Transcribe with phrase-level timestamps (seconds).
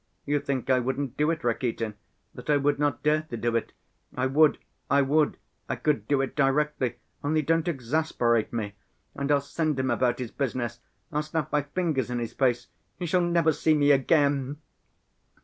[0.25, 1.93] You think I wouldn't do it, Rakitin,
[2.33, 3.71] that I would not dare to do it?
[4.15, 4.57] I would,
[4.89, 5.37] I would,
[5.69, 8.73] I could do it directly, only don't exasperate me...
[9.13, 10.79] and I'll send him about his business,
[11.11, 12.65] I'll snap my fingers in his face,
[12.97, 14.57] he shall never see me again!"